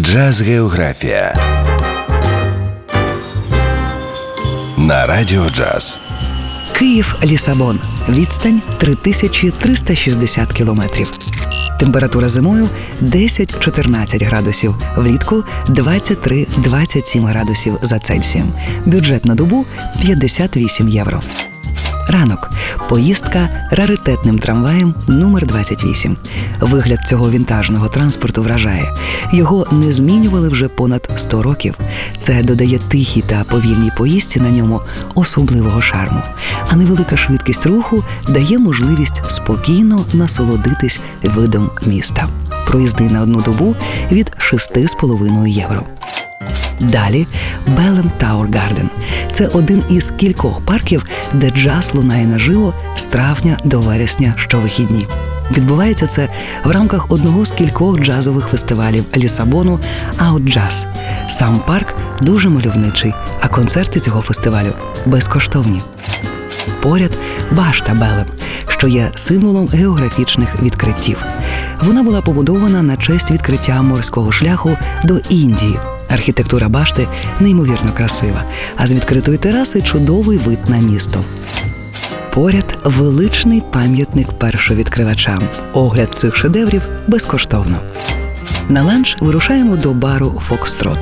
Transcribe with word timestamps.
Джаз 0.00 0.42
Географія 0.42 1.34
на 4.76 5.06
Радіо 5.06 5.50
Джаз. 5.50 5.98
Київ 6.72 7.16
Лісабон. 7.24 7.80
Відстань 8.08 8.62
3360 8.78 10.52
кілометрів. 10.52 11.10
Температура 11.80 12.28
зимою 12.28 12.68
10-14 13.02 14.26
градусів, 14.26 14.76
влітку 14.96 15.44
23-27 15.68 17.26
градусів 17.26 17.78
за 17.82 17.98
Цельсієм. 17.98 18.52
Бюджет 18.86 19.24
на 19.24 19.34
добу 19.34 19.66
58 20.00 20.88
євро. 20.88 21.20
Ранок. 22.08 22.50
Поїздка 22.88 23.48
раритетним 23.70 24.38
трамваєм 24.38 24.94
номер 25.08 25.46
28 25.46 26.16
Вигляд 26.60 26.98
цього 27.08 27.30
вінтажного 27.30 27.88
транспорту 27.88 28.42
вражає. 28.42 28.94
Його 29.32 29.66
не 29.72 29.92
змінювали 29.92 30.48
вже 30.48 30.68
понад 30.68 31.10
100 31.16 31.42
років. 31.42 31.74
Це 32.18 32.42
додає 32.42 32.78
тихій 32.78 33.20
та 33.20 33.44
повільній 33.44 33.90
поїздці 33.96 34.40
на 34.40 34.50
ньому 34.50 34.80
особливого 35.14 35.80
шарму. 35.80 36.22
А 36.70 36.76
невелика 36.76 37.16
швидкість 37.16 37.66
руху 37.66 38.04
дає 38.28 38.58
можливість 38.58 39.22
спокійно 39.28 40.04
насолодитись 40.12 41.00
видом 41.22 41.70
міста. 41.86 42.28
Проїзди 42.66 43.04
на 43.04 43.22
одну 43.22 43.40
добу 43.40 43.76
від 44.12 44.32
6,5 44.38 45.46
євро. 45.46 45.82
Далі 46.80 47.26
Belém 47.66 48.10
Tower 48.18 48.50
Garden. 48.58 48.90
Це 49.32 49.46
один 49.46 49.82
із 49.90 50.10
кількох 50.10 50.60
парків, 50.60 51.06
де 51.32 51.50
джаз 51.50 51.94
лунає 51.94 52.26
наживо 52.26 52.74
з 52.96 53.04
травня 53.04 53.58
до 53.64 53.80
вересня 53.80 54.34
щовихідні. 54.36 55.06
Відбувається 55.50 56.06
це 56.06 56.28
в 56.64 56.70
рамках 56.70 57.10
одного 57.10 57.44
з 57.44 57.52
кількох 57.52 58.00
джазових 58.00 58.46
фестивалів 58.46 59.04
Лісабону 59.16 59.80
Джаз. 60.40 60.86
Сам 61.28 61.60
парк 61.66 61.94
дуже 62.22 62.48
мальовничий, 62.48 63.14
а 63.40 63.48
концерти 63.48 64.00
цього 64.00 64.22
фестивалю 64.22 64.72
безкоштовні. 65.06 65.80
Поряд 66.82 67.18
башта 67.50 67.94
Белем, 67.94 68.26
що 68.68 68.88
є 68.88 69.10
символом 69.14 69.68
географічних 69.68 70.62
відкриттів. 70.62 71.24
Вона 71.82 72.02
була 72.02 72.20
побудована 72.20 72.82
на 72.82 72.96
честь 72.96 73.30
відкриття 73.30 73.82
морського 73.82 74.32
шляху 74.32 74.76
до 75.04 75.18
Індії. 75.18 75.78
Архітектура 76.08 76.68
башти 76.68 77.08
неймовірно 77.40 77.92
красива, 77.96 78.44
а 78.76 78.86
з 78.86 78.92
відкритої 78.92 79.38
тераси 79.38 79.82
чудовий 79.82 80.38
вид 80.38 80.58
на 80.68 80.76
місто. 80.78 81.24
Поряд 82.34 82.76
величний 82.84 83.62
пам'ятник 83.72 84.32
першовідкривачам. 84.32 85.48
Огляд 85.72 86.14
цих 86.14 86.36
шедеврів 86.36 86.88
безкоштовно. 87.06 87.80
На 88.68 88.82
ланч 88.82 89.16
вирушаємо 89.20 89.76
до 89.76 89.92
бару 89.92 90.42
Фокстрот. 90.44 90.98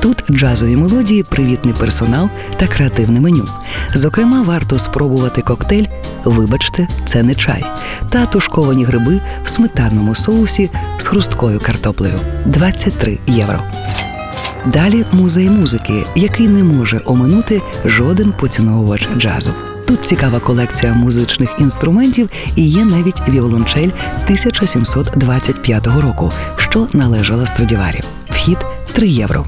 Тут 0.00 0.24
джазові 0.30 0.76
мелодії, 0.76 1.22
привітний 1.22 1.74
персонал 1.74 2.28
та 2.56 2.66
креативне 2.66 3.20
меню. 3.20 3.48
Зокрема, 3.94 4.42
варто 4.42 4.78
спробувати 4.78 5.42
коктейль 5.42 5.86
Вибачте, 6.24 6.88
це 7.04 7.22
не 7.22 7.34
чай 7.34 7.64
та 8.10 8.26
тушковані 8.26 8.84
гриби 8.84 9.20
в 9.44 9.48
сметанному 9.48 10.14
соусі 10.14 10.70
з 10.98 11.06
хрусткою 11.06 11.60
картоплею 11.60 12.20
23 12.44 13.18
євро. 13.26 13.62
Далі 14.66 15.04
музей 15.12 15.50
музики, 15.50 16.04
який 16.16 16.48
не 16.48 16.64
може 16.64 17.00
оминути 17.04 17.62
жоден 17.84 18.32
поціновувач 18.32 19.08
джазу. 19.18 19.50
Тут 19.86 20.00
цікава 20.04 20.38
колекція 20.38 20.92
музичних 20.92 21.50
інструментів 21.58 22.30
і 22.56 22.68
є 22.68 22.84
навіть 22.84 23.28
віолончель 23.28 23.88
1725 24.24 25.86
року, 25.86 26.32
що 26.56 26.86
належала 26.92 27.46
Страдіварі. 27.46 28.00
Вхід 28.30 28.58
3 28.92 29.08
євро. 29.08 29.46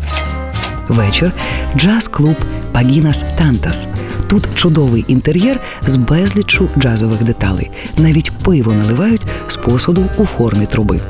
Вечір 0.88 1.33
джаз-клуб 1.77 2.36
Пагінас 2.72 3.24
Тантас. 3.38 3.88
Тут 4.28 4.48
чудовий 4.55 5.05
інтер'єр 5.08 5.61
з 5.86 5.96
безліччю 5.96 6.68
джазових 6.78 7.22
деталей. 7.22 7.70
Навіть 7.98 8.30
пиво 8.30 8.72
наливають 8.72 9.27
з 9.46 9.56
посуду 9.56 10.06
у 10.17 10.27
формі 10.27 10.67
труби. 10.67 11.01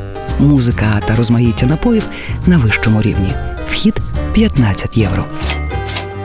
Музика 0.40 1.02
та 1.06 1.16
розмаїття 1.16 1.66
напоїв 1.66 2.06
на 2.46 2.58
вищому 2.58 3.02
рівні. 3.02 3.34
Вхід 3.66 4.00
15 4.32 4.98
євро. 4.98 5.24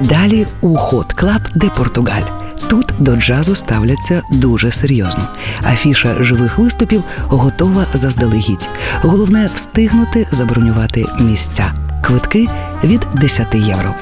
Далі 0.02 0.48
у 0.62 0.76
Hot 0.76 1.14
Clube 1.14 1.42
de 1.56 1.68
Portugal. 1.70 2.22
Тут 2.70 2.94
до 3.00 3.16
джазу 3.16 3.56
ставляться 3.56 4.22
дуже 4.32 4.72
серйозно. 4.72 5.28
Афіша 5.64 6.24
живих 6.24 6.58
виступів 6.58 7.04
готова 7.28 7.86
заздалегідь. 7.94 8.70
Головне 9.02 9.50
встигнути 9.56 10.28
забронювати 10.32 11.06
місця. 11.20 11.72
Квитки 12.04 12.48
від 12.84 13.00
10 13.14 13.56
євро. 13.56 13.96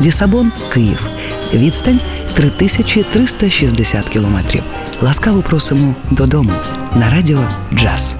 Лісабон, 0.00 0.52
Київ. 0.72 1.06
Відстань 1.54 2.00
3360 2.34 4.08
кілометрів. 4.08 4.62
Ласкаво 5.02 5.42
просимо 5.42 5.94
додому 6.10 6.52
на 6.94 7.10
радіо 7.10 7.40
Джаз. 7.74 8.16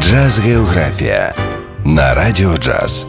Джаз 0.00 0.38
Географія 0.38 1.34
на 1.84 2.14
Радіо 2.14 2.56
Джаз. 2.56 3.06